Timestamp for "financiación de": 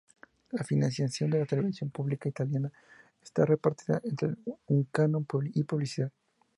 0.63-1.37